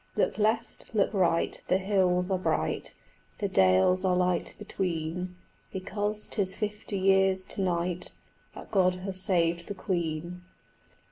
[0.15, 2.95] Look left, look right, the hills are bright,
[3.37, 5.35] The dales are light between,
[5.71, 8.11] Because 'tis fifty years to night
[8.55, 10.41] That God has saved the Queen.